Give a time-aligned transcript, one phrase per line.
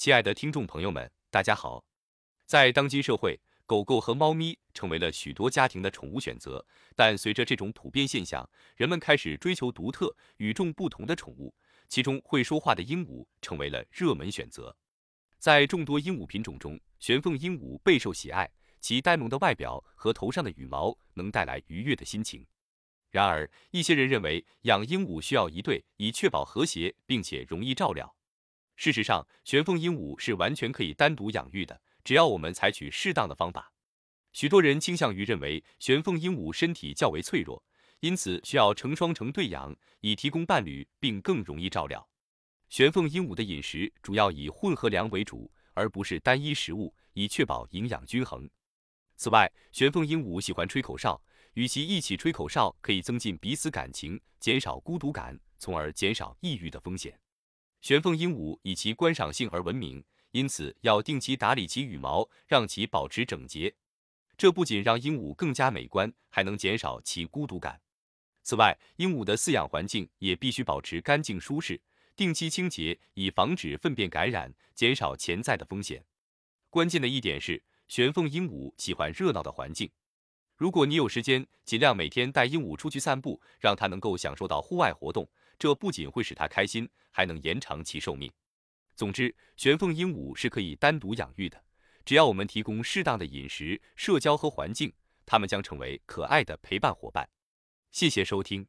[0.00, 1.84] 亲爱的听众朋友们，大家好。
[2.46, 6.64] 在当今社会，狗狗和猫咪成为了许多家庭的宠物选择。
[6.96, 11.54] 但随着这种普遍现象，人们开始追求独特、与众不同的宠物，
[11.86, 14.74] 其中会说话的鹦鹉成为了热门选择。
[15.38, 22.46] 在众多鹦鹉品种中，玄凤鹦鹉备受喜爱，其呆萌的外表和头上的羽毛能带来愉悦的心情。
[23.10, 28.16] 然而，一些人认为养鹦鹉需要一对，以确保和谐并且容易照料。
[28.80, 33.70] 事实上，玄凤鹦鹉是完全可以单独养育的，只要我们采取适当的方法。
[34.32, 37.62] 许多人倾向于认为玄凤鹦鹉身体较为脆弱，
[37.98, 42.08] 因此需要成双成对养，以提供伴侣并更容易照料。
[42.70, 48.48] 玄凤鹦鹉的饮食主要以混合粮为主，而不是单一食物，以确保营养均衡。
[49.14, 57.20] 此外，玄凤鹦鹉喜欢吹口哨，与其一起吹口哨可以增进彼此感情，减少孤独感，从而减少抑郁的风险。
[57.80, 63.74] 玄凤鹦鹉以其观赏性而闻名，因此要定期打理其羽毛，让其保持整洁。
[64.36, 67.80] 这不仅让鹦鹉更加美观，还能减少其孤独感。
[68.42, 71.80] 此外，鹦鹉的饲养环境也必须保持干净舒适，
[72.16, 76.04] 定期清洁，以防止粪便感染，减少潜在的风险。
[76.68, 79.90] 关键的一点是，玄凤鹦鹉喜欢热闹的环境。
[80.60, 85.26] 如果你有时间，尽量每天带鹦鹉出去散步，让它能够享受到户外活动。
[85.58, 88.30] 这不仅会使它开心，还能延长其寿命。
[88.94, 91.64] 总之，玄凤鹦鹉是可以单独养育的，
[92.04, 94.92] 只要我们提供适当的饮食、社交和环境，
[95.24, 97.26] 它们将成为可爱的陪伴伙伴。
[97.90, 98.66] 谢谢收听。